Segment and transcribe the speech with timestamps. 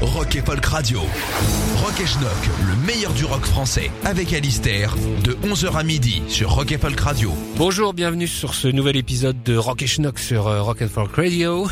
[0.00, 1.00] Rock et Folk Radio.
[1.00, 2.30] Rock et Schnock,
[2.68, 7.00] le meilleur du rock français, avec Alistair, de 11h à midi sur Rock et Folk
[7.00, 7.32] Radio.
[7.56, 11.16] Bonjour, bienvenue sur ce nouvel épisode de Rock et Schnock sur euh, Rock and Folk
[11.16, 11.68] Radio.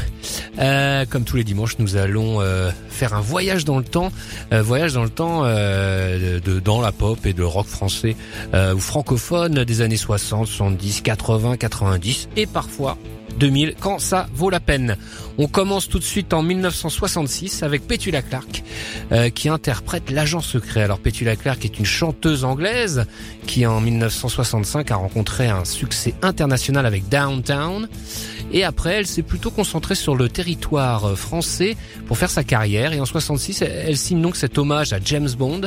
[0.59, 4.11] Euh, comme tous les dimanches, nous allons euh, faire un voyage dans le temps,
[4.51, 8.17] voyage dans le temps de, dans la pop et de rock français
[8.53, 12.99] ou francophone des années 60, 70, 80, 90 et parfois
[13.39, 14.97] 2000 quand ça vaut la peine.
[15.39, 18.63] On commence tout de suite en 1966 avec Petula Clark
[19.13, 20.83] euh, qui interprète l'agent secret.
[20.83, 23.05] Alors Petula Clark est une chanteuse anglaise
[23.47, 27.89] qui en 1965 a rencontré un succès international avec Downtown
[28.53, 32.93] et après elle s'est plutôt concentrée sur le territoire euh, français pour faire sa carrière
[32.93, 35.63] et en 66 elle, signe donc cet hommage à James Bond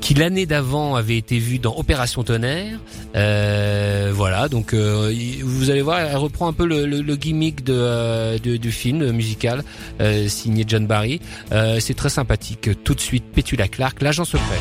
[0.00, 2.78] qui l'année d'avant avait été vu dans Opération Tonnerre.
[3.14, 8.38] Euh, voilà donc euh, vous allez voir elle reprend un peu le, le- gimmick euh,
[8.38, 9.62] du film musical
[10.00, 11.20] euh, signé John Barry.
[11.52, 12.68] Euh, c'est très sympathique.
[12.84, 14.58] Tout de suite Petula Clark, l'agent secret.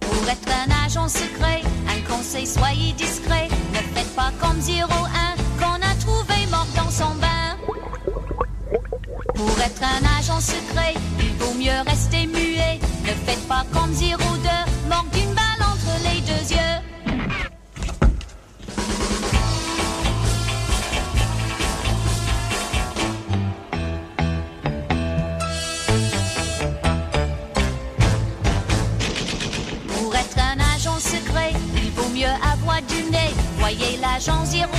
[0.00, 3.48] Pour être un agent secret, un conseil, soyez discret.
[3.72, 4.86] Ne faites pas comme 01
[11.60, 12.78] mieux rester muet.
[13.04, 14.08] Ne faites pas comme 02,
[14.88, 16.76] mort d'une balle entre les deux yeux.
[29.88, 33.34] Pour être un agent secret, il vaut mieux avoir du nez.
[33.58, 34.69] Voyez l'agent 03,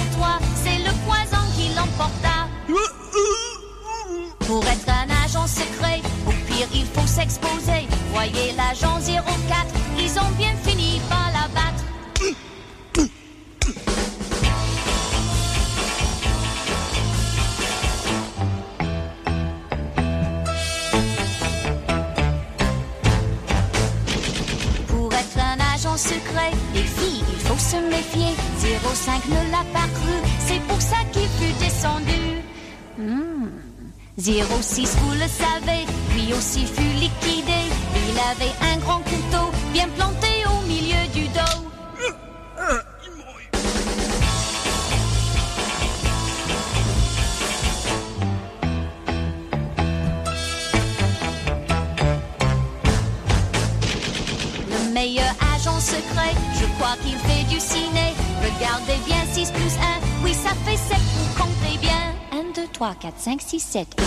[63.22, 64.01] 5, 6, 7.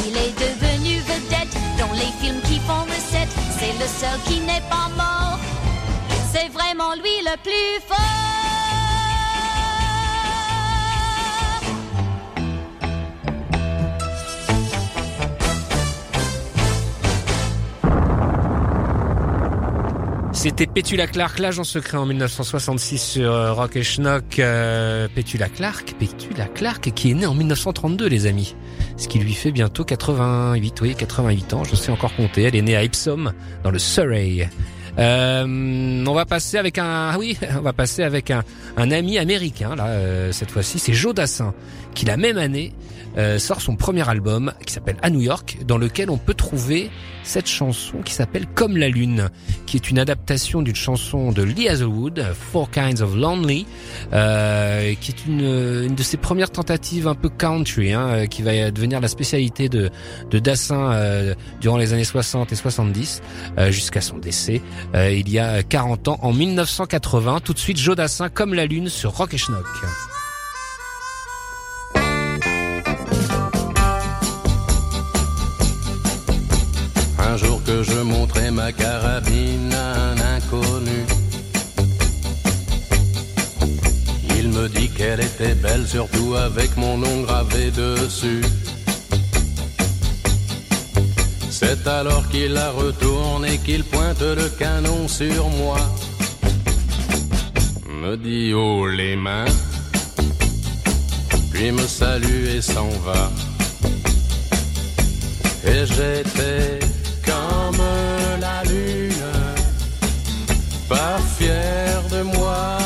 [20.45, 24.39] C'était Petula Clark, l'agent secret en 1966 sur euh, Rock et Schnock.
[24.39, 28.55] Euh, Petula Clark, Petula Clark, qui est né en 1932, les amis.
[28.99, 32.43] Ce qui lui fait bientôt 88, oui, 88 ans, je sais encore compter.
[32.43, 33.33] Elle est née à Epsom,
[33.63, 34.51] dans le Surrey.
[34.99, 38.45] Euh, on va passer avec un, ah oui, on va passer avec un,
[38.77, 39.87] un ami américain là.
[39.89, 41.55] euh, cette fois-ci, c'est Joe Dassin,
[41.95, 42.73] qui la même année
[43.17, 46.91] euh, sort son premier album qui s'appelle À New York, dans lequel on peut trouver
[47.23, 49.31] cette chanson qui s'appelle Comme la lune,
[49.67, 53.67] qui est une adaptation d'une chanson de Lee Hazelwood, Four Kinds of Lonely,
[54.13, 55.41] euh, qui est une,
[55.85, 59.69] une de ses premières tentatives un peu country, hein, euh, qui va devenir la spécialité
[59.69, 59.91] de,
[60.31, 63.23] de Dassin euh, durant les années 60 et 70
[63.59, 64.61] euh, jusqu'à son décès
[64.95, 67.41] euh, il y a 40 ans en 1980.
[67.41, 69.67] Tout de suite Joe Dassin comme la lune sur Rock et Schnock.
[77.19, 81.05] Un jour que je montrais ma carabine à un inconnu.
[84.37, 88.43] Il me dit qu'elle était belle, surtout avec mon nom gravé dessus.
[91.57, 95.79] C'est alors qu'il la retourne et qu'il pointe le canon sur moi.
[98.03, 99.55] Me dit haut les mains,
[101.53, 103.31] puis me salue et s'en va.
[105.65, 106.81] Et j'étais
[107.25, 107.85] comme
[108.41, 109.33] la lune,
[110.89, 112.79] pas fier de moi,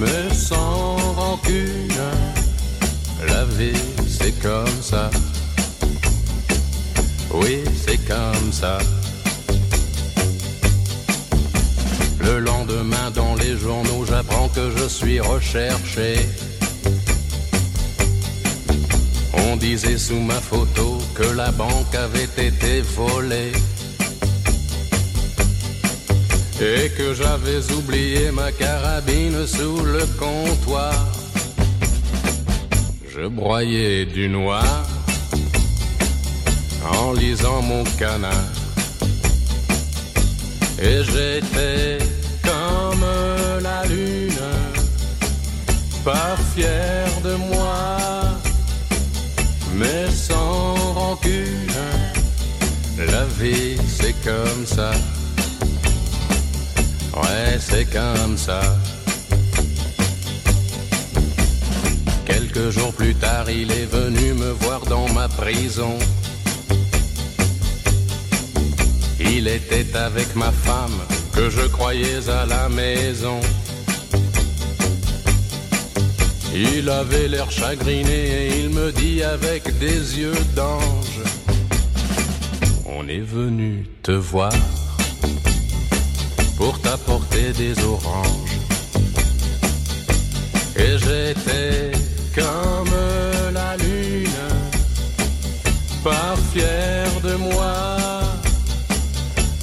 [0.00, 2.08] mais sans rancune.
[3.28, 5.10] La vie, c'est comme ça.
[7.32, 8.78] Oui, c'est comme ça.
[12.20, 16.16] Le lendemain, dans les journaux, j'apprends que je suis recherché.
[19.32, 23.52] On disait sous ma photo que la banque avait été volée.
[26.60, 30.94] Et que j'avais oublié ma carabine sous le comptoir.
[33.14, 34.95] Je broyais du noir
[36.92, 38.32] en lisant mon canard.
[40.78, 41.98] Et j'étais
[42.42, 43.06] comme
[43.62, 44.46] la lune,
[46.04, 47.96] pas fier de moi,
[49.74, 51.80] mais sans rancune.
[52.98, 54.90] La vie c'est comme ça,
[57.14, 58.60] ouais c'est comme ça.
[62.24, 65.96] Quelques jours plus tard, il est venu me voir dans ma prison.
[69.30, 70.98] Il était avec ma femme
[71.34, 73.40] que je croyais à la maison.
[76.54, 81.20] Il avait l'air chagriné et il me dit avec des yeux d'ange,
[82.86, 84.52] on est venu te voir
[86.56, 88.58] pour t'apporter des oranges.
[90.76, 91.92] Et j'étais
[92.34, 92.94] comme
[93.52, 94.48] la lune,
[96.02, 98.25] pas fier de moi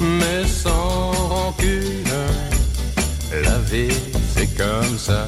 [0.04, 2.04] mais sans rancune.
[3.44, 3.96] La vie,
[4.36, 5.26] c'est comme ça.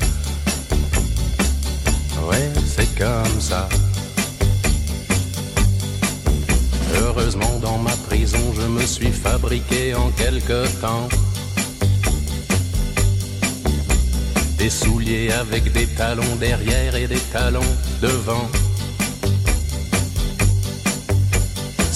[2.30, 3.68] Ouais, c'est comme ça.
[7.01, 11.07] Heureusement, dans ma prison, je me suis fabriqué en quelque temps
[14.57, 18.50] des souliers avec des talons derrière et des talons devant.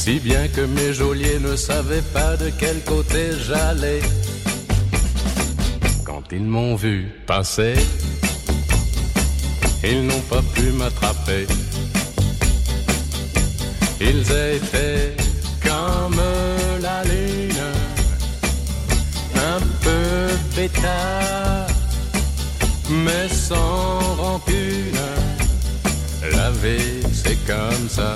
[0.10, 4.02] Si bien que mes geôliers ne savaient pas de quel côté j'allais.
[6.04, 7.76] Quand ils m'ont vu passer,
[9.84, 11.46] ils n'ont pas pu m'attraper.
[14.02, 14.26] Ils
[14.56, 15.16] étaient
[15.62, 16.22] comme
[16.82, 17.68] la lune,
[19.36, 20.10] un peu
[20.56, 21.68] bêta,
[22.90, 25.04] mais sans rancune.
[26.32, 28.16] La vie, c'est comme ça.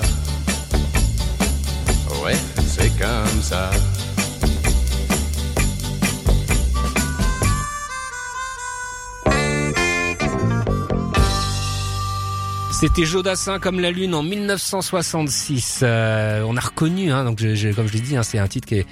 [12.84, 15.80] C'était Jodassin comme la lune en 1966.
[15.82, 18.84] Euh, on a reconnu, hein, donc comme je l'ai dit, hein, c'est un titre qui,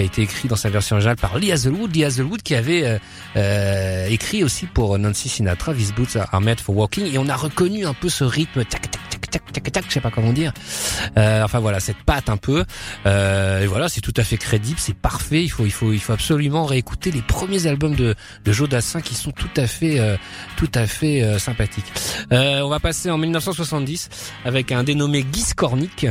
[0.00, 1.92] a été écrit dans sa version originale par Lee Hazelwood.
[1.92, 2.98] Lee Hazelwood qui avait euh,
[3.34, 7.84] euh, écrit aussi pour Nancy Sinatra, These Boots Are for Walking, et on a reconnu
[7.84, 10.52] un peu ce rythme tac tac tac tac tac tac, je sais pas comment dire.
[11.16, 12.64] Euh, enfin voilà, cette patte un peu.
[13.06, 15.42] Euh, et voilà, c'est tout à fait crédible, c'est parfait.
[15.42, 19.00] Il faut, il faut, il faut absolument réécouter les premiers albums de, de Joe Dassin
[19.00, 20.16] qui sont tout à fait, euh,
[20.56, 21.92] tout à fait sympathiques.
[22.30, 24.08] On va passer en 1970
[24.44, 26.06] avec un dénommé Guy Skornik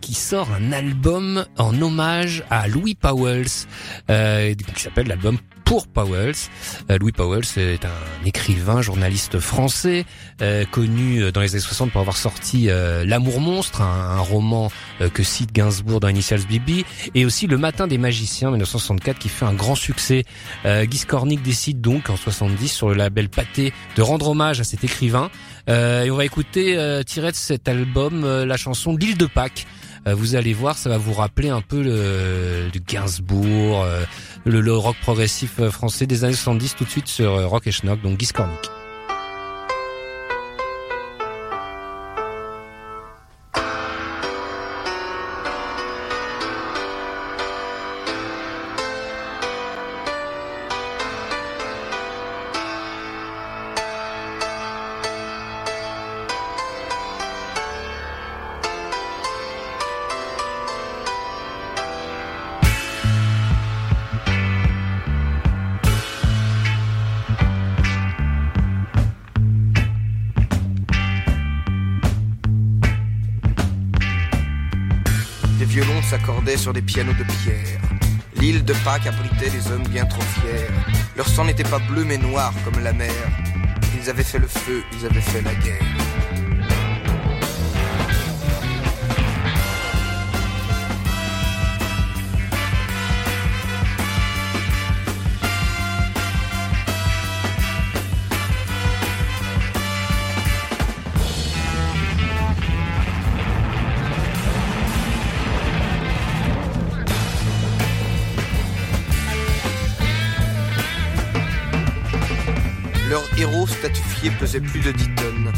[0.00, 3.66] qui sort un album en hommage à Louis Powells
[4.06, 5.38] qui s'appelle l'album
[5.72, 6.34] pour Powells.
[6.90, 10.04] Euh, Louis Powells est un écrivain, journaliste français,
[10.42, 15.08] euh, connu dans les années 60 pour avoir sorti euh, L'amour monstre, un, roman euh,
[15.08, 19.46] que cite Gainsbourg dans Initials BB, et aussi Le matin des magiciens 1964 qui fait
[19.46, 20.24] un grand succès.
[20.66, 24.64] Euh, Guy Skornik décide donc en 70 sur le label Pâté de rendre hommage à
[24.64, 25.30] cet écrivain.
[25.68, 26.76] et on va écouter
[27.06, 29.66] tiré de cet album la chanson L'île de Pâques.
[30.06, 34.04] Euh, vous allez voir, ça va vous rappeler un peu le, Gainsbourg, euh,
[34.44, 37.72] le, le, rock progressif euh, français des années 70 tout de suite sur Rock et
[37.72, 38.28] Schnock, donc Guy.
[76.94, 77.80] De pierre.
[78.36, 80.68] L'île de Pâques abritait des hommes bien trop fiers.
[81.16, 83.10] Leur sang n'était pas bleu mais noir comme la mer.
[83.98, 85.80] Ils avaient fait le feu, ils avaient fait la guerre.
[114.30, 115.52] Pesait plus de 10 tonnes.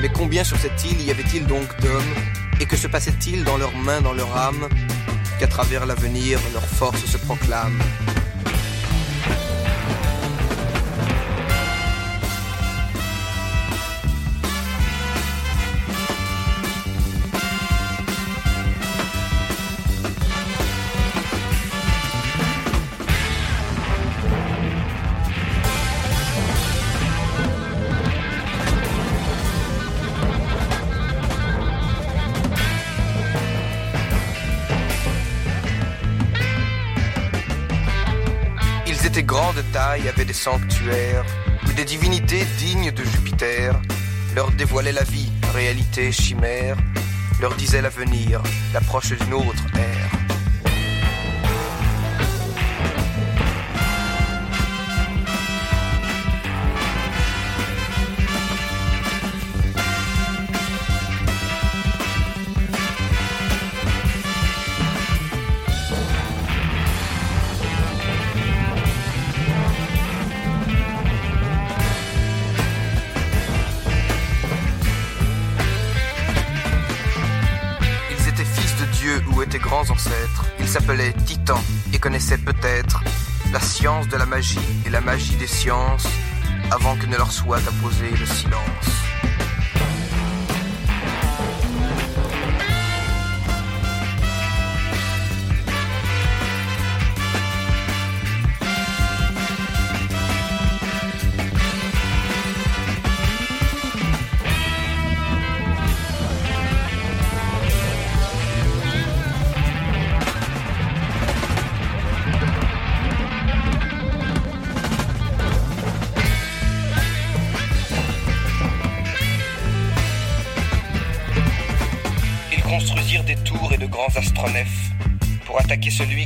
[0.00, 2.14] Mais combien sur cette île y avait-il donc d'hommes?
[2.60, 4.68] Et que se passait-il dans leurs mains, dans leur âme?
[5.38, 7.78] Qu'à travers l'avenir, leur force se proclame.
[39.56, 41.24] De taille, avaient des sanctuaires,
[41.66, 43.78] où des divinités dignes de Jupiter
[44.34, 46.76] leur dévoilaient la vie, réalité, chimère,
[47.38, 48.42] leur disaient l'avenir,
[48.72, 50.31] l'approche d'une autre ère.
[82.02, 83.00] Connaissaient peut-être
[83.52, 86.08] la science de la magie et la magie des sciences
[86.72, 89.11] avant que ne leur soit apposé le silence.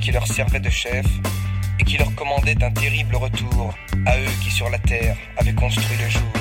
[0.07, 1.05] Qui leur servait de chef
[1.81, 3.75] et qui leur commandait un terrible retour
[4.07, 6.36] à eux qui sur la terre avaient construit le jour.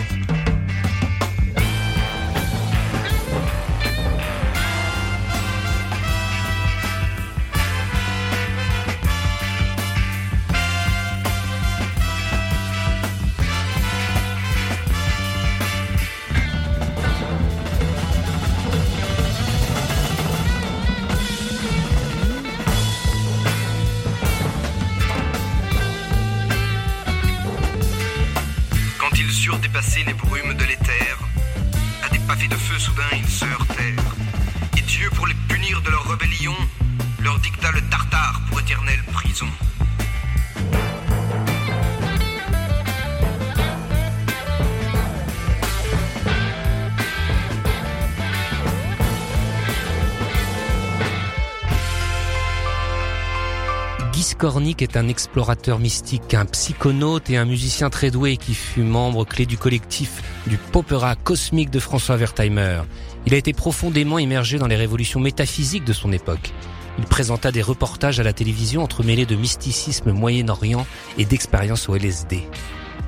[54.37, 59.23] Skornik est un explorateur mystique, un psychonaute et un musicien très doué qui fut membre
[59.23, 62.81] clé du collectif du popera cosmique de François Wertheimer.
[63.25, 66.51] Il a été profondément immergé dans les révolutions métaphysiques de son époque.
[66.99, 70.85] Il présenta des reportages à la télévision entremêlés de mysticisme moyen-orient
[71.17, 72.43] et d'expériences au LSD.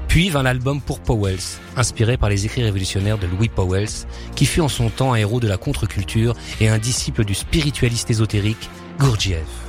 [0.07, 4.07] Puis vint l'album Pour Powells, inspiré par les écrits révolutionnaires de Louis Powells,
[4.37, 8.09] qui fut en son temps un héros de la contre-culture et un disciple du spiritualiste
[8.11, 9.66] ésotérique Gurdjieff.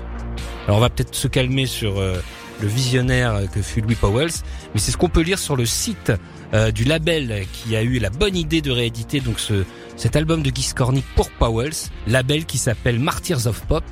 [0.68, 2.22] Alors on va peut-être se calmer sur euh,
[2.60, 4.42] le visionnaire que fut Louis Powells,
[4.74, 6.12] mais c'est ce qu'on peut lire sur le site
[6.54, 9.64] euh, du label qui a eu la bonne idée de rééditer donc ce
[9.98, 13.82] cet album de Guy Skornik pour Powells, label qui s'appelle Martyrs of Pop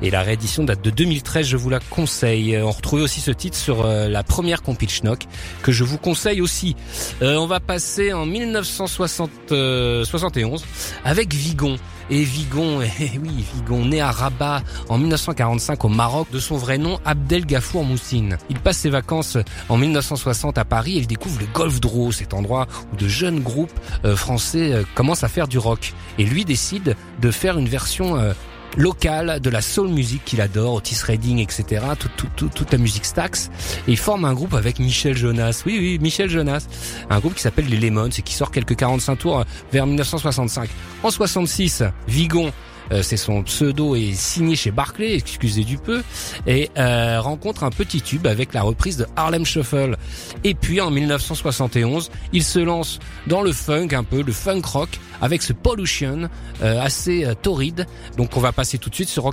[0.00, 2.58] et la réédition date de 2013, je vous la conseille.
[2.58, 5.26] On retrouvait aussi ce titre sur euh, la première compil Schnock
[5.62, 6.74] que je vous conseille aussi.
[7.20, 10.64] Euh, on va passer en 1971
[11.04, 11.76] avec Vigon.
[12.10, 16.78] Et Vigon, eh oui, Vigon, né à Rabat en 1945 au Maroc, de son vrai
[16.78, 18.38] nom Abdel Gafour Moussine.
[18.50, 22.34] Il passe ses vacances en 1960 à Paris et il découvre le Golf Draw, cet
[22.34, 23.72] endroit où de jeunes groupes
[24.04, 25.92] euh, français euh, commencent à faire du rock.
[26.18, 28.32] Et lui décide de faire une version euh,
[28.76, 31.84] local de la soul music qu'il adore, Otis Redding, etc.
[31.98, 33.50] Tout, tout, tout, toute la musique Stax.
[33.86, 35.62] Et il forme un groupe avec Michel Jonas.
[35.66, 36.66] Oui, oui, Michel Jonas.
[37.10, 40.70] Un groupe qui s'appelle les Lemons et qui sort quelques 45 tours vers 1965.
[41.02, 42.52] En 66, Vigon
[43.00, 46.02] c'est son pseudo et signé chez Barclay, excusez du peu,
[46.46, 49.96] et euh, rencontre un petit tube avec la reprise de Harlem Shuffle.
[50.44, 54.90] Et puis en 1971, il se lance dans le funk un peu, le funk rock,
[55.20, 56.28] avec ce Pollution
[56.62, 57.86] euh, assez torride.
[58.16, 59.32] Donc on va passer tout de suite sur Rock.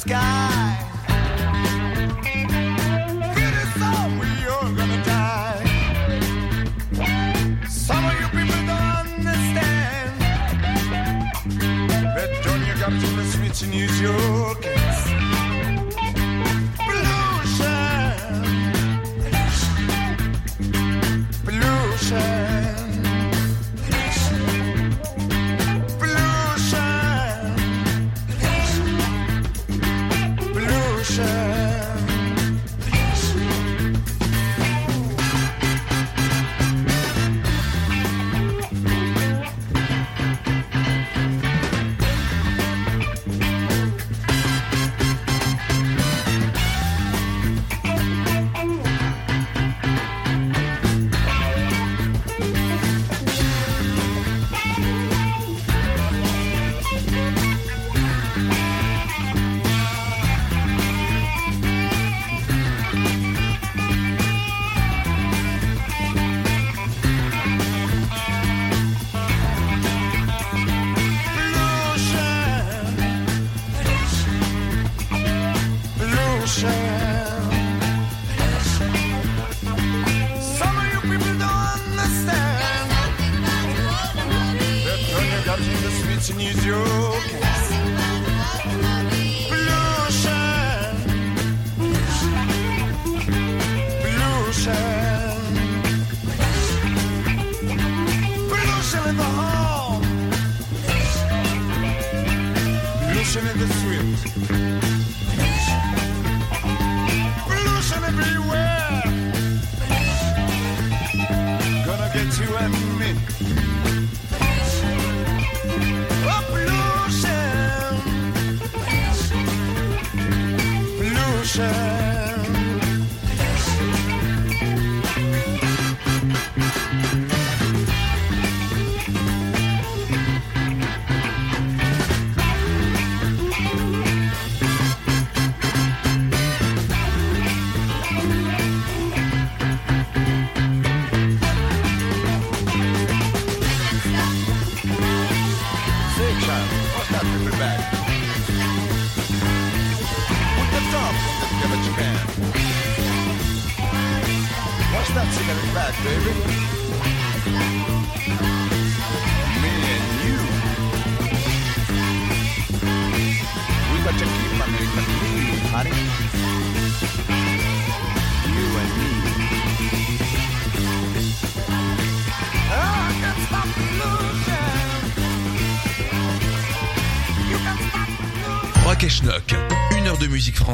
[0.00, 0.78] sky.
[3.44, 5.64] It is so we are gonna die.
[7.68, 10.12] Some of you people don't understand
[12.16, 15.19] that Junior got to switch and use your kiss.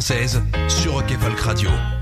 [0.06, 1.95] Française sur Rock Folk Radio.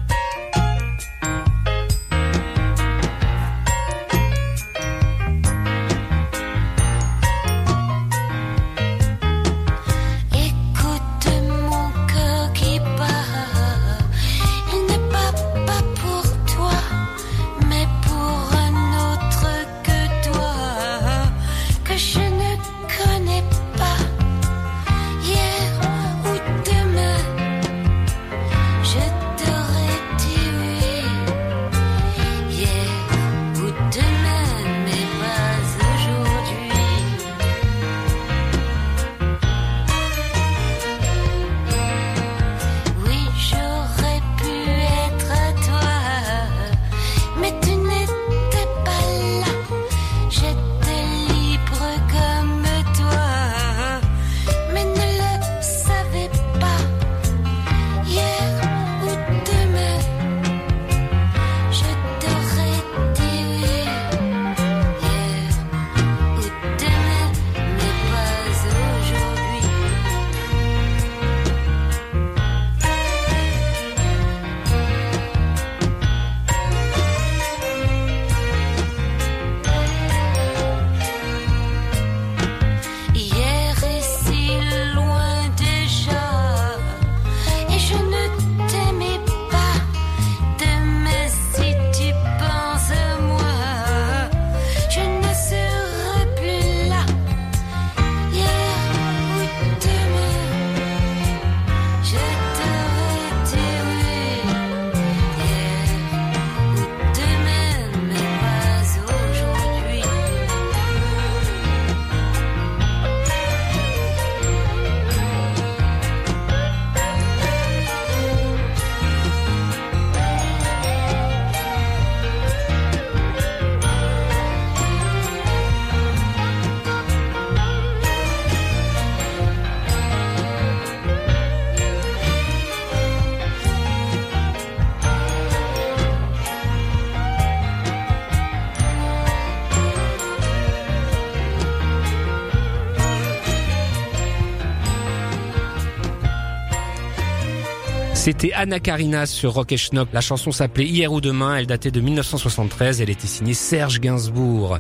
[148.25, 150.09] C'était Anna Karina sur Rock et Schnock.
[150.15, 151.57] La chanson s'appelait Hier ou demain.
[151.59, 153.03] Elle datait de 1973.
[153.03, 154.79] Elle était signée Serge Gainsbourg.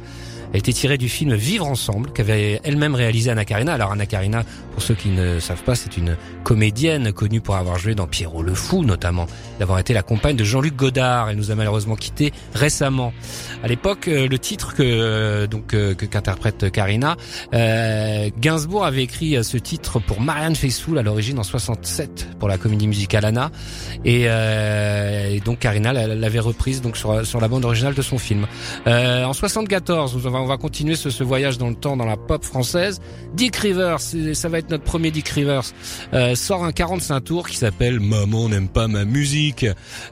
[0.55, 3.75] Elle était tirée du film Vivre ensemble qu'avait elle-même réalisé Anna Karina.
[3.75, 7.79] Alors Anna Karina, pour ceux qui ne savent pas, c'est une comédienne connue pour avoir
[7.79, 9.27] joué dans Pierrot le Fou notamment,
[9.59, 11.31] d'avoir été la compagne de Jean-Luc Godard.
[11.31, 13.13] Elle nous a malheureusement quitté récemment.
[13.65, 17.17] À l'époque, euh, le titre que euh, donc euh, qu'interprète Karina,
[17.53, 22.87] Gainsbourg avait écrit ce titre pour Marianne Faithfull à l'origine en 67 pour la comédie
[22.87, 23.51] musicale Anna,
[24.05, 24.29] et,
[25.45, 28.47] donc Karina l'avait reprise donc sur, sur la bande originale de son film.
[28.87, 32.19] en 74, nous avons on va continuer ce, ce, voyage dans le temps dans la
[32.19, 33.01] pop française.
[33.35, 35.65] Dick Rivers, ça va être notre premier Dick Rivers,
[36.13, 39.67] euh, sort un 45 tours qui s'appelle Maman n'aime pas ma musique.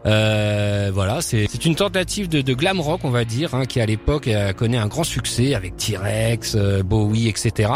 [0.07, 3.87] Euh, voilà, c'est une tentative de, de, glam rock, on va dire, hein, qui à
[3.87, 7.73] l'époque euh, connaît un grand succès avec T-Rex, euh, Bowie, etc.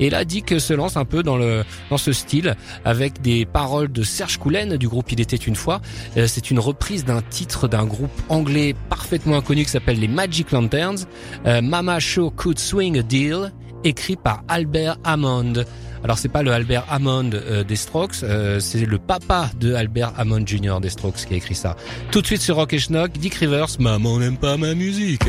[0.00, 3.90] Et là, Dick se lance un peu dans le dans ce style avec des paroles
[3.90, 5.80] de Serge Coulen du groupe Il était une fois.
[6.16, 10.52] Euh, c'est une reprise d'un titre d'un groupe anglais parfaitement inconnu qui s'appelle les Magic
[10.52, 11.06] Lanterns.
[11.44, 13.52] Mama Show Could Swing a Deal,
[13.84, 15.64] écrit par Albert Hammond.
[16.04, 20.12] Alors c'est pas le Albert Hammond euh, des Strokes, euh, c'est le papa de Albert
[20.18, 20.76] Hammond Jr.
[20.82, 21.76] des Strokes qui a écrit ça.
[22.10, 25.24] Tout de suite sur Rock Schnock, Dick Rivers, maman n'aime pas ma musique.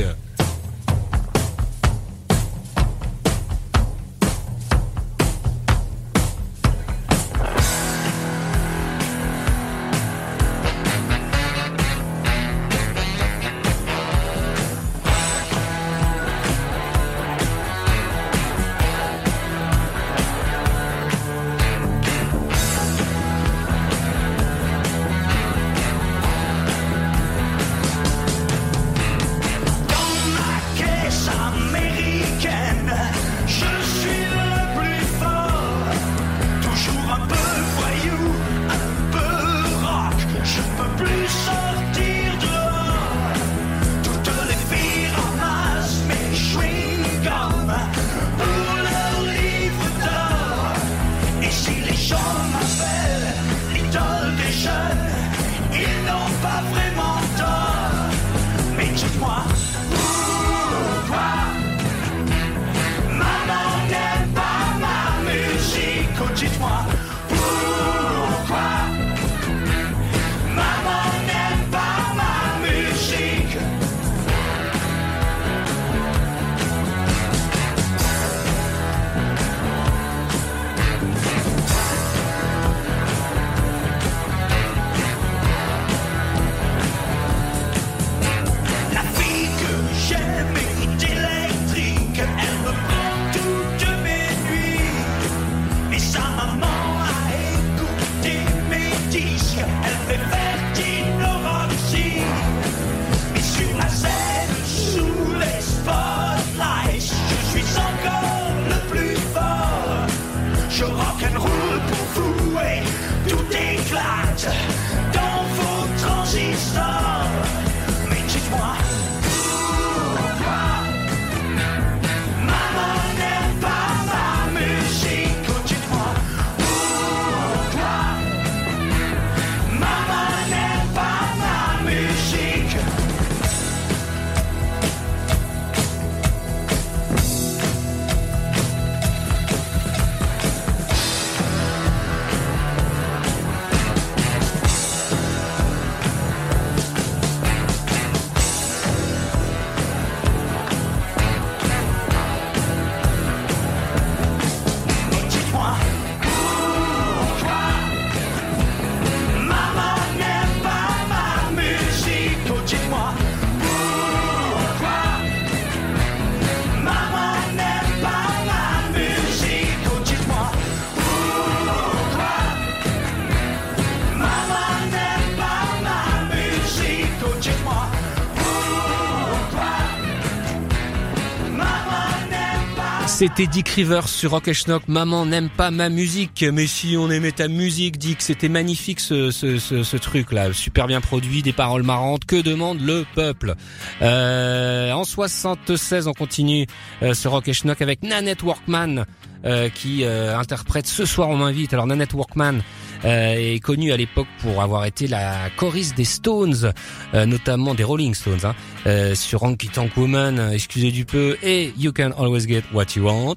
[183.15, 184.89] C'était Dick Rivers sur Rock Schnock.
[184.89, 189.31] Maman n'aime pas ma musique, mais si on aimait ta musique, Dick, c'était magnifique ce,
[189.31, 192.25] ce, ce, truc là, super bien produit, des paroles marrantes.
[192.25, 193.55] Que demande le peuple?
[194.01, 196.67] Euh, En 76, on continue
[197.03, 199.05] euh, ce Rock Schnock avec Nanette Workman.
[199.45, 201.71] Euh, qui euh, interprète Ce soir on m'invite.
[201.71, 202.61] Alors Nanette Workman,
[203.05, 206.71] euh, est connue à l'époque pour avoir été la choriste des Stones,
[207.13, 208.55] euh, notamment des Rolling Stones, hein,
[208.87, 213.03] euh, sur Honky Tonk Woman, excusez du peu, et You Can Always Get What You
[213.03, 213.35] Want.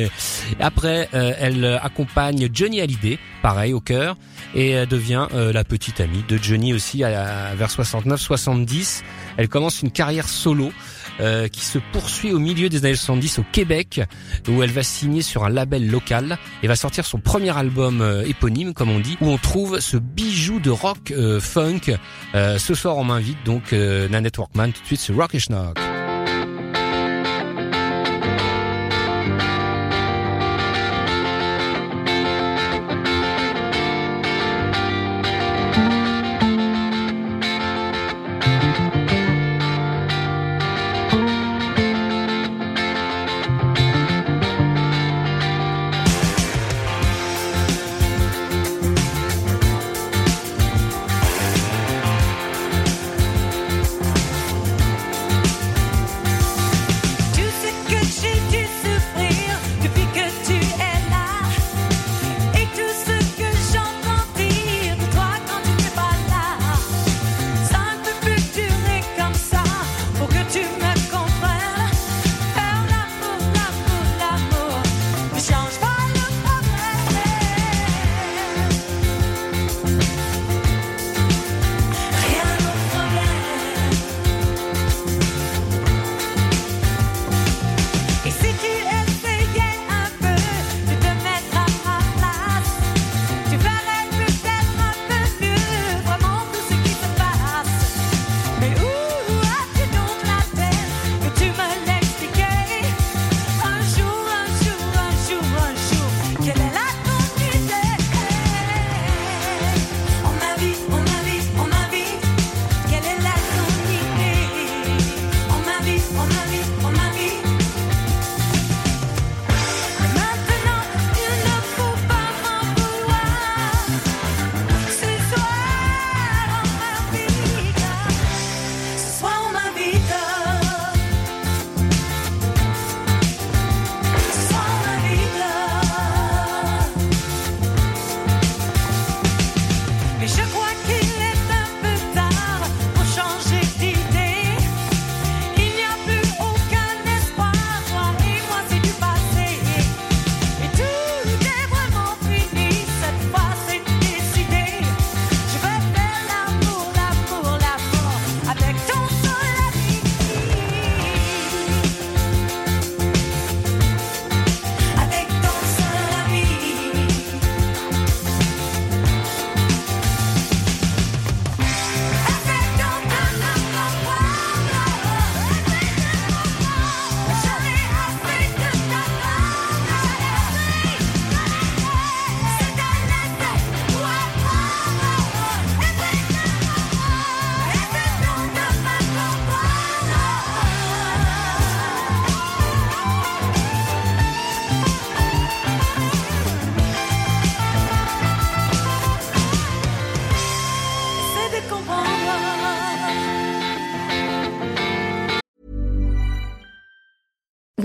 [0.60, 4.16] Après, elle accompagne Johnny Hallyday, pareil au cœur,
[4.54, 9.02] et devient la petite amie de Johnny aussi vers 69-70.
[9.36, 10.72] Elle commence une carrière solo.
[11.20, 14.00] Euh, qui se poursuit au milieu des années 70 au Québec,
[14.48, 18.26] où elle va signer sur un label local et va sortir son premier album euh,
[18.26, 21.96] éponyme, comme on dit, où on trouve ce bijou de rock euh, funk.
[22.34, 25.93] ce soir, on m'invite donc Nanette Workman tout de suite sur Rock Schnock.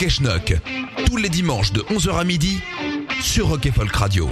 [0.00, 0.54] Rock
[1.04, 2.58] Tous les dimanches de 11h à midi
[3.20, 4.30] sur Rock et Folk Radio.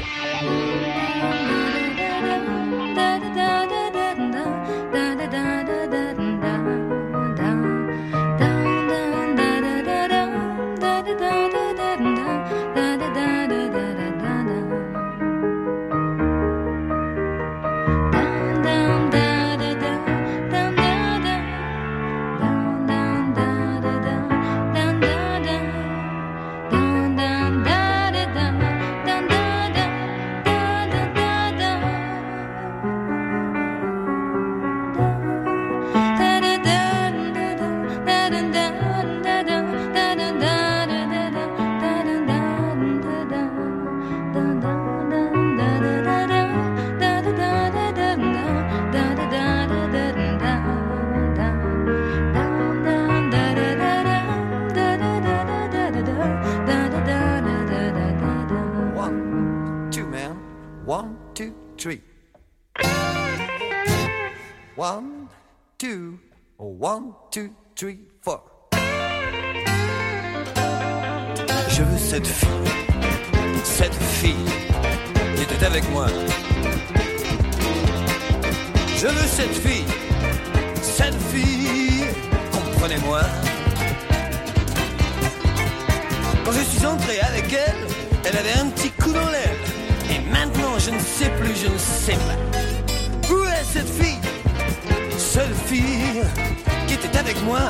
[97.18, 97.60] Avec moi.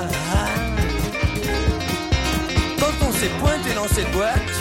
[2.78, 4.52] Quand on s'est pointé dans cette boîte,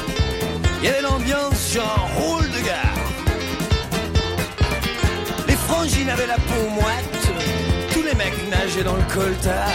[0.80, 2.98] il y avait l'ambiance genre rôle de gare.
[5.48, 7.20] Les frangines avaient la peau moite,
[7.94, 9.68] tous les mecs nageaient dans le coltard.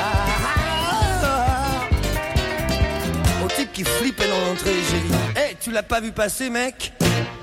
[3.44, 6.92] Au type qui flippait dans l'entrée, j'ai dit Hé, tu l'as pas vu passer, mec?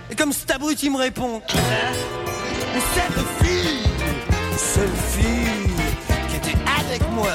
[0.10, 3.84] Et comme cet abruti me répond Mais cette fille,
[4.58, 5.70] seule fille
[6.30, 7.30] qui était avec moi.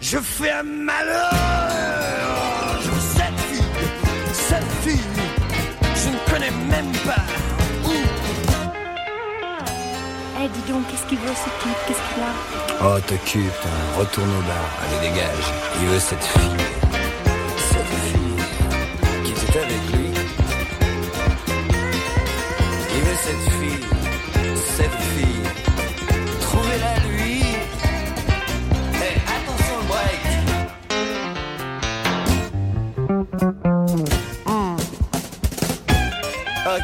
[0.00, 1.30] Je fais un malheur.
[2.82, 3.64] Je veux cette fille,
[4.32, 5.06] cette fille,
[5.94, 7.22] je ne connais même pas.
[7.86, 7.92] Où
[10.42, 11.78] Eh, dis donc, qu'est-ce qu'il veut ce type?
[11.86, 12.32] Qu'est-ce qu'il a?
[12.82, 13.98] Oh, t'occupe, hein.
[13.98, 15.46] retourne au bar, allez dégage.
[15.82, 16.56] Il veut cette fille,
[17.70, 20.10] cette fille qui était avec lui.
[22.96, 23.86] Il veut cette fille,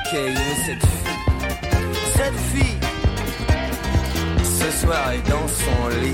[0.09, 0.37] Cette fille,
[2.15, 2.79] cette fille.
[4.45, 6.13] Ce soir est dans son lit.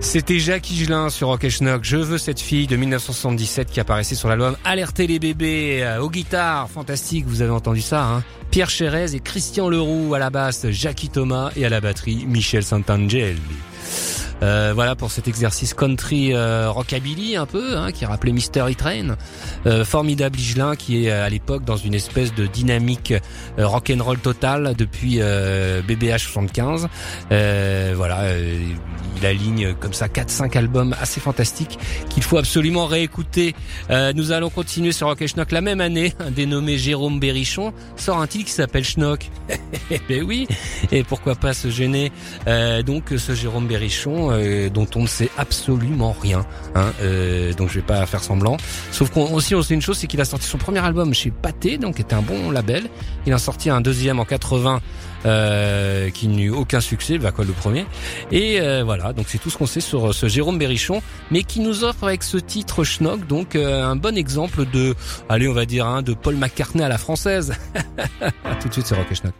[0.00, 1.82] C'était Jacques Higelin sur Rock et Schnock.
[1.82, 6.10] Je veux cette fille de 1977 qui apparaissait sur l'album Alerter les bébés euh, aux
[6.10, 6.68] guitares.
[6.68, 11.08] Fantastique, vous avez entendu ça, hein Pierre Chérez et Christian Leroux à la basse, Jackie
[11.08, 13.40] Thomas et à la batterie Michel Santangeli.
[14.42, 19.16] Euh, voilà pour cet exercice country euh, rockabilly un peu, hein, qui rappelait Mystery Train.
[19.66, 23.14] Euh, formidable Higelin qui est à l'époque dans une espèce de dynamique
[23.58, 26.88] euh, rock'n'roll total depuis euh, BBH 75.
[27.30, 28.58] Euh, voilà, euh,
[29.16, 31.78] il aligne comme ça 4-5 albums assez fantastiques
[32.08, 33.54] qu'il faut absolument réécouter.
[33.90, 36.14] Euh, nous allons continuer sur Rock et Schnock la même année.
[36.34, 39.30] Dénommé Jérôme Berrichon sort un titre qui s'appelle Schnock.
[40.08, 40.48] ben oui,
[40.90, 42.10] et pourquoi pas se gêner.
[42.46, 46.44] Euh, donc ce Jérôme Berrichon euh, dont on ne sait absolument rien.
[46.74, 48.56] Hein, euh, donc je vais pas faire semblant.
[48.90, 51.30] Sauf qu'on aussi on sait une chose, c'est qu'il a sorti son premier album chez
[51.30, 52.88] Pathé, donc était un bon label.
[53.26, 54.80] Il a sorti un deuxième en 80
[55.24, 57.86] euh, qui n'eut aucun succès, bah quoi le premier.
[58.30, 61.42] Et euh, voilà, donc c'est tout ce qu'on sait sur euh, ce Jérôme Berrichon, mais
[61.44, 64.94] qui nous offre avec ce titre Schnock, donc euh, un bon exemple de,
[65.28, 67.54] allez on va dire, hein, de Paul McCartney à la française.
[68.60, 69.34] tout de suite c'est Rock et Schnock.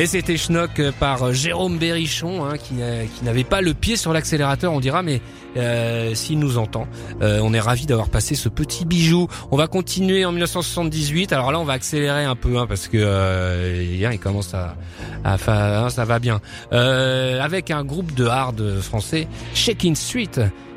[0.00, 3.96] Et c'était Schnock par euh, Jérôme Berrichon, hein, qui, n'a- qui n'avait pas le pied
[3.96, 5.20] sur l'accélérateur, on dira, mais
[5.58, 6.86] euh, s'il nous entend,
[7.20, 9.28] euh, on est ravi d'avoir passé ce petit bijou.
[9.50, 11.34] On va continuer en 1978.
[11.34, 14.74] Alors là, on va accélérer un peu, hein, parce que euh, il commence à,
[15.22, 16.40] hein, ça va bien.
[16.72, 20.30] Euh, avec un groupe de hard français, Shaking Street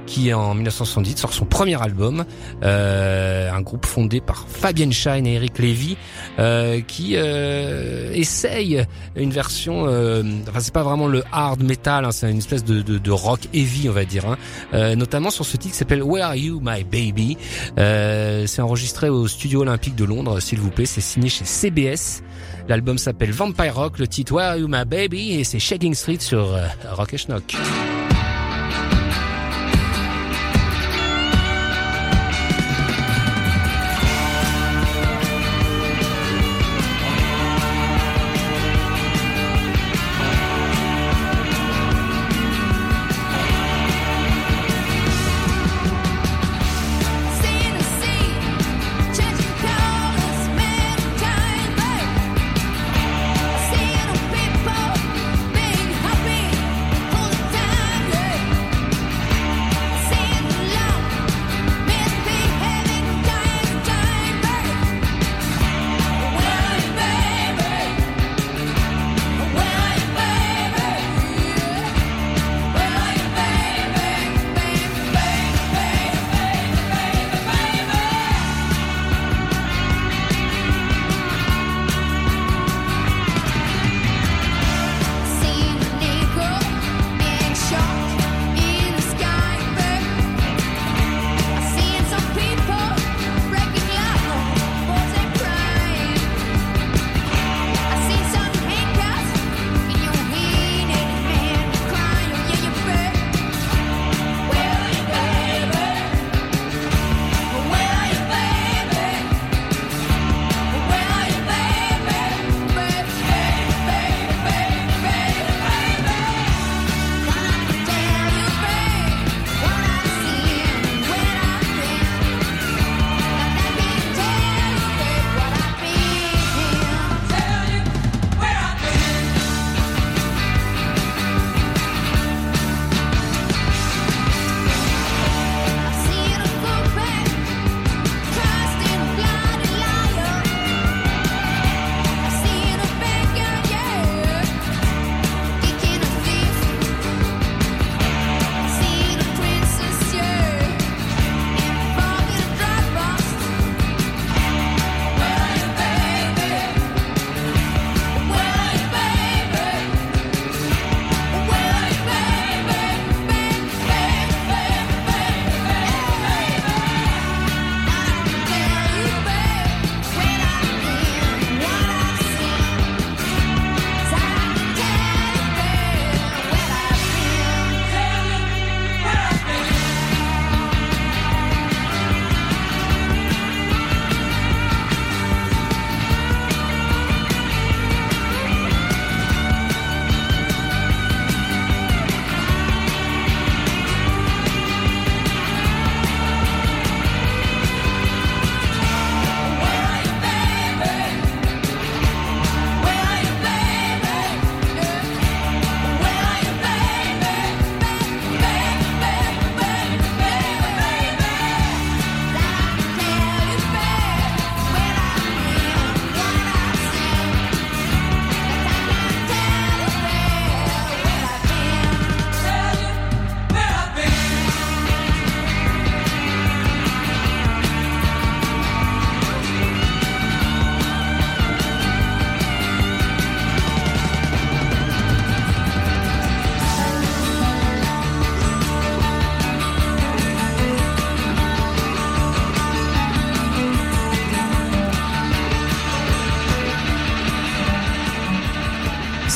[0.05, 2.25] qui en 1978 sort son premier album,
[2.63, 5.97] euh, un groupe fondé par Fabienne Shine et Eric Lévy,
[6.39, 8.85] euh, qui euh, essaye
[9.15, 12.81] une version, euh, enfin c'est pas vraiment le hard metal, hein, c'est une espèce de,
[12.81, 14.37] de, de rock heavy on va dire, hein,
[14.73, 17.37] euh, notamment sur ce titre qui s'appelle Where Are You My Baby,
[17.77, 22.21] euh, c'est enregistré au Studio Olympique de Londres, s'il vous plaît, c'est signé chez CBS.
[22.67, 25.33] L'album s'appelle Vampire Rock, le titre Where Are You My Baby?
[25.33, 26.57] Et c'est Shaking Street sur
[26.95, 27.55] Rock et Schnock.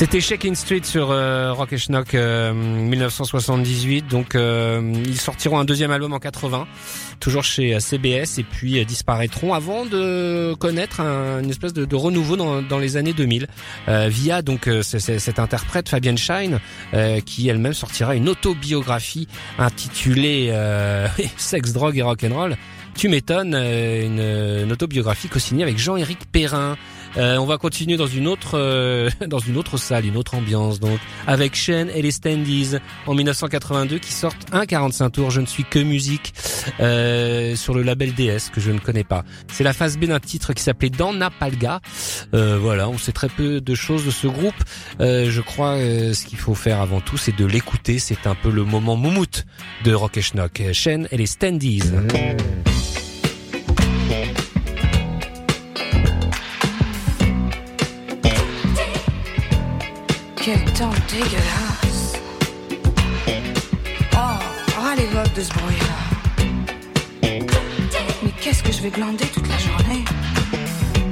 [0.09, 4.07] C'était Shaking Street sur euh, Rock et Schnock euh, 1978.
[4.07, 6.65] Donc euh, ils sortiront un deuxième album en 80,
[7.19, 11.93] toujours chez euh, CBS, et puis euh, disparaîtront avant de connaître un- une espèce de,
[11.93, 13.47] renouveau dans, dans les années 2000
[13.89, 16.59] euh, via donc c- cette interprète Fabienne Shine
[17.25, 19.27] qui elle-même sortira une autobiographie
[19.59, 20.53] intitulée
[21.35, 22.55] Sexe, drogue et rock'n'roll.
[22.95, 24.21] Tu m'étonnes, une,
[24.63, 26.77] une autobiographie co-signée avec Jean-Éric Perrin.
[27.17, 30.79] Euh, on va continuer dans une autre euh, dans une autre salle, une autre ambiance
[30.79, 35.45] donc avec Shane et les Standees en 1982 qui sortent un 45 tours Je ne
[35.45, 36.33] suis que musique
[36.79, 39.23] euh, sur le label DS que je ne connais pas.
[39.51, 41.81] C'est la phase B d'un titre qui s'appelait Dans Napalga.
[42.33, 44.55] Euh, voilà, on sait très peu de choses de ce groupe.
[44.99, 47.99] Euh, je crois euh, ce qu'il faut faire avant tout, c'est de l'écouter.
[47.99, 49.45] C'est un peu le moment moumoute
[49.83, 50.61] de Rock et Schnock.
[50.73, 51.83] Shane et les Standees.
[60.49, 62.13] Quel temps dégueulasse.
[64.13, 64.39] Oh,
[64.79, 65.97] ras les votes de ce bruit-là.
[68.23, 70.05] Mais qu'est-ce que je vais glander toute la journée?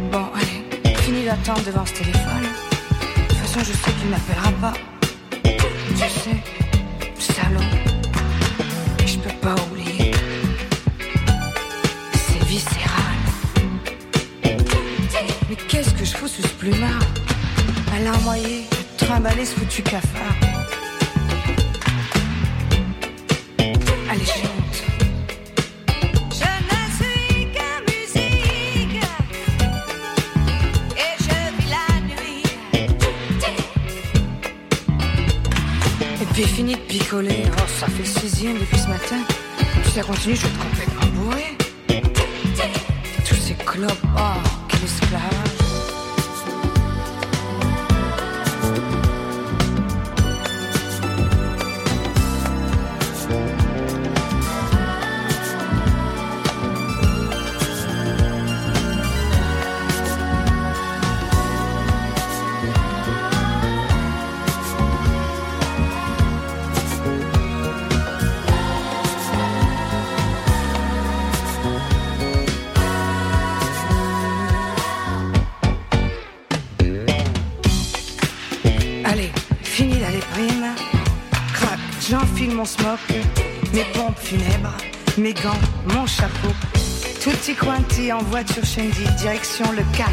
[0.10, 2.44] Bon, allez, fini d'attendre devant ce téléphone.
[2.44, 4.74] De toute façon, je sais qu'il m'appellera pas.
[5.44, 6.42] Tu sais,
[7.20, 7.60] salaud.
[9.06, 10.12] Je peux pas oublier.
[12.14, 13.20] C'est viscéral.
[15.50, 17.02] Mais qu'est-ce que je fous sous ce plumard?
[17.94, 18.66] À larmoyer,
[19.06, 20.36] trimballer ce foutu cafard.
[24.10, 24.78] Allez, chante.
[26.32, 29.03] Je ne suis que musique
[30.97, 32.43] et je vis la nuit.
[36.22, 37.43] Et puis fini de picoler.
[37.58, 39.22] Oh, ça fait le sixième depuis ce matin.
[39.86, 41.58] Si ça continue, je vais être complètement bourré.
[43.28, 44.06] Tous ces clopes.
[44.18, 44.45] Oh,
[85.94, 86.54] mon chapeau.
[87.20, 90.12] Tutti quanti en voiture Shandy, direction le 4.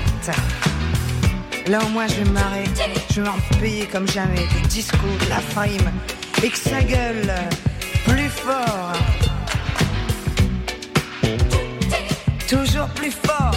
[1.68, 2.39] Là au moins je vais me
[3.14, 5.91] je vais en payer comme jamais du disco, de la frime,
[6.43, 7.33] et que ça gueule
[8.05, 8.93] plus fort.
[12.49, 13.51] Toujours plus fort.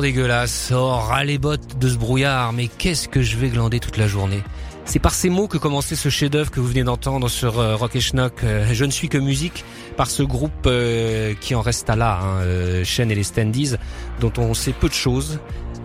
[0.00, 0.72] Dégueulasse.
[0.74, 2.52] Oh, ras les bottes de ce brouillard.
[2.52, 4.42] Mais qu'est-ce que je vais glander toute la journée?
[4.84, 7.96] C'est par ces mots que commençait ce chef-d'œuvre que vous venez d'entendre sur euh, Rock
[7.96, 8.42] et Schnock.
[8.42, 9.64] euh, je ne suis que musique
[9.96, 13.76] par ce groupe euh, qui en reste à là, hein, Shane et les Standees,
[14.20, 15.38] dont on sait peu de choses,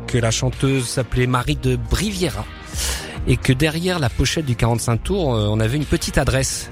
[0.07, 2.45] que la chanteuse s'appelait Marie de Briviera
[3.27, 6.71] et que derrière la pochette du 45 tours, on avait une petite adresse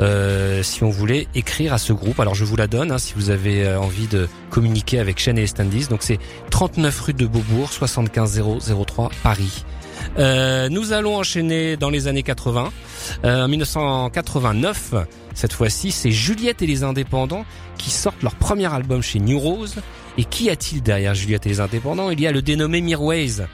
[0.00, 2.20] euh, si on voulait écrire à ce groupe.
[2.20, 5.38] Alors je vous la donne hein, si vous avez euh, envie de communiquer avec Shane
[5.38, 5.86] et les Standees.
[5.88, 6.18] Donc c'est
[6.50, 8.42] 39 rue de Beaubourg, 75
[8.86, 9.64] 003 Paris.
[10.18, 12.72] Euh, nous allons enchaîner dans les années 80.
[13.24, 14.94] Euh, en 1989,
[15.34, 17.44] cette fois-ci, c'est Juliette et les Indépendants
[17.78, 19.76] qui sortent leur premier album chez New Rose.
[20.18, 22.10] Et qui a-t-il derrière Juliette et les Indépendants?
[22.10, 23.46] Il y a le dénommé Mirways,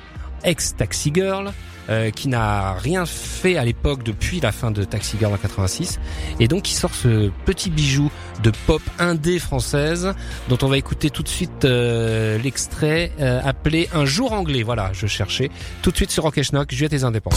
[0.45, 1.53] ex-Taxi Girl,
[1.89, 5.99] euh, qui n'a rien fait à l'époque depuis la fin de Taxi Girl en 86
[6.41, 8.11] et donc qui sort ce petit bijou
[8.43, 10.15] de pop indé française
[10.49, 14.63] dont on va écouter tout de suite euh, l'extrait euh, appelé Un jour anglais.
[14.63, 15.51] Voilà, je cherchais
[15.83, 17.37] tout de suite sur Rock et Schnock, Juliette et les Indépendants.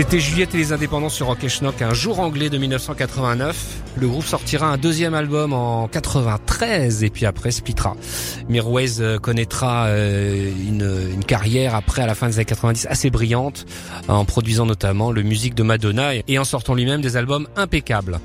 [0.00, 3.82] C'était Juliette et les Indépendants sur Rock et Schnock, un jour anglais de 1989.
[3.96, 7.94] Le groupe sortira un deuxième album en 93 et puis après splittera.
[8.48, 13.10] Mirwais euh, connaîtra euh, une, une carrière après à la fin des années 90 assez
[13.10, 13.66] brillante
[14.08, 18.20] en produisant notamment le musique de Madonna et en sortant lui-même des albums impeccables.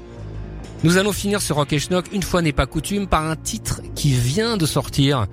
[0.83, 3.81] Nous allons finir ce Rock et Schnock, une fois n'est pas coutume, par un titre
[3.95, 5.25] qui vient de sortir.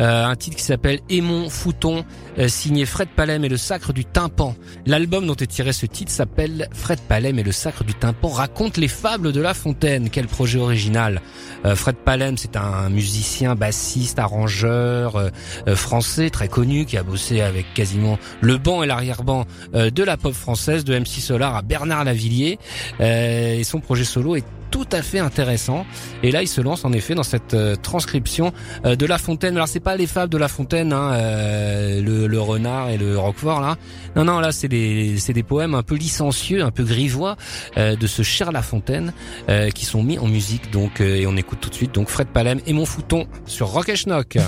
[0.00, 2.04] Euh, un titre qui s'appelle Aimon Fouton,
[2.38, 4.54] euh, signé Fred Palem et le Sacre du Tympan.
[4.86, 8.76] L'album dont est tiré ce titre s'appelle Fred Palem et le Sacre du Tympan raconte
[8.76, 10.10] les fables de La Fontaine.
[10.10, 11.20] Quel projet original.
[11.64, 15.30] Euh, Fred Palem, c'est un musicien, bassiste, arrangeur euh,
[15.66, 19.44] euh, français très connu qui a bossé avec quasiment le banc et l'arrière-banc
[19.74, 22.58] euh, de la pop française, de MC Solar à Bernard Lavillier.
[23.00, 25.86] Et son projet solo est tout à fait intéressant.
[26.22, 28.52] Et là, il se lance en effet dans cette euh, transcription
[28.84, 29.56] euh, de La Fontaine.
[29.56, 33.18] Alors, c'est pas les fables de La Fontaine, hein, euh, le, le renard et le
[33.18, 33.76] roquefort là.
[34.16, 37.36] Non, non, là, c'est des, c'est des poèmes un peu licencieux, un peu grivois
[37.76, 39.12] euh, de ce cher La Fontaine
[39.48, 40.70] euh, qui sont mis en musique.
[40.70, 43.68] Donc, euh, et on écoute tout de suite donc Fred Palem et Mon Fouton sur
[43.68, 44.38] Rock et Schnock.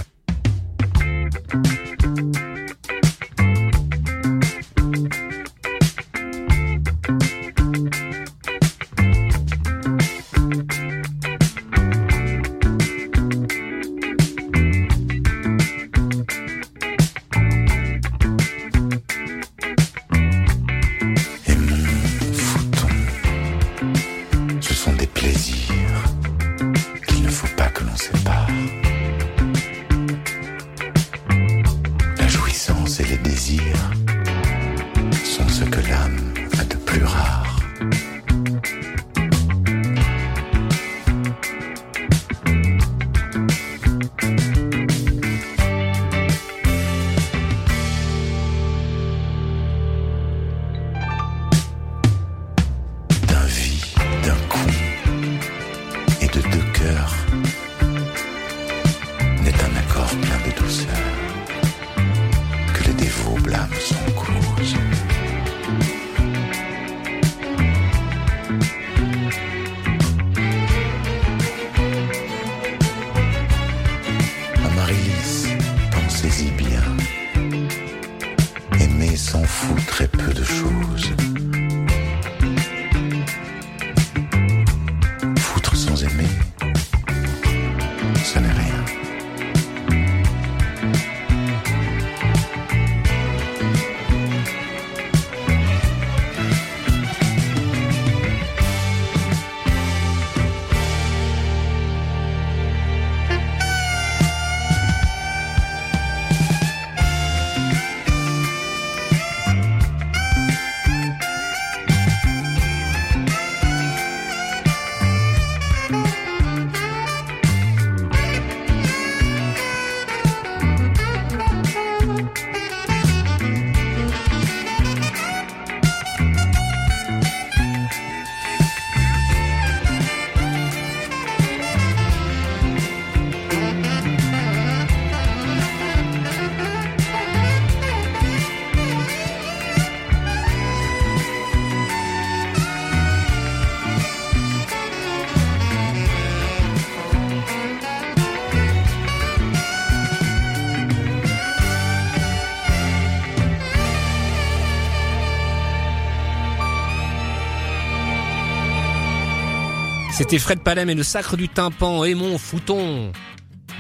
[160.31, 163.11] C'était Fred Palem et le Sacre du Tympan, Aimon Fouton.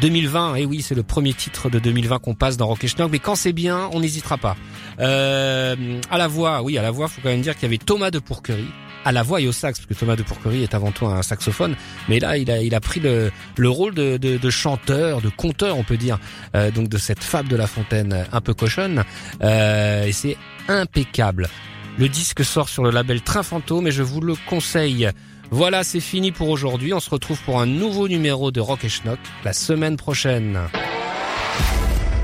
[0.00, 3.12] 2020, et oui, c'est le premier titre de 2020 qu'on passe dans Rock et Schnock,
[3.12, 4.56] mais quand c'est bien, on n'hésitera pas.
[4.98, 7.78] Euh, à la voix, oui, à la voix, faut quand même dire qu'il y avait
[7.78, 8.66] Thomas de Pourquerie,
[9.04, 11.22] à la voix et au sax, parce que Thomas de Pourquerie est avant tout un
[11.22, 11.76] saxophone,
[12.08, 15.28] mais là, il a, il a pris le, le rôle de, de, de chanteur, de
[15.28, 16.18] conteur, on peut dire,
[16.56, 19.04] euh, donc de cette fable de La Fontaine un peu cochonne,
[19.44, 20.36] euh, et c'est
[20.66, 21.48] impeccable.
[21.96, 25.10] Le disque sort sur le label Train Fantôme et je vous le conseille.
[25.50, 26.94] Voilà, c'est fini pour aujourd'hui.
[26.94, 30.60] On se retrouve pour un nouveau numéro de Rock et Schnock la semaine prochaine.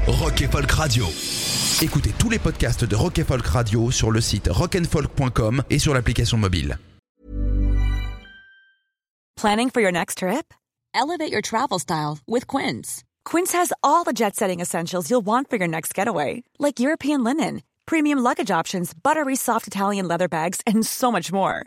[0.06, 1.06] Rock et Folk Radio.
[1.82, 5.92] Écoutez tous les podcasts de Rock et Folk Radio sur le site rockandfolk.com et sur
[5.92, 6.78] l'application mobile.
[9.36, 10.54] Planning for your next trip?
[10.94, 13.02] Elevate your travel style with Quince.
[13.24, 17.22] Quince has all the jet setting essentials you'll want for your next getaway, like European
[17.22, 21.66] linen, premium luggage options, buttery soft Italian leather bags, and so much more.